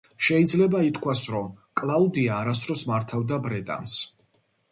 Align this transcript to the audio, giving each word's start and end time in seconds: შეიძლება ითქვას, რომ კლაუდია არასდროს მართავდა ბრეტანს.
შეიძლება 0.27 0.79
ითქვას, 0.85 1.21
რომ 1.33 1.51
კლაუდია 1.81 2.33
არასდროს 2.39 2.83
მართავდა 2.93 3.41
ბრეტანს. 3.47 3.99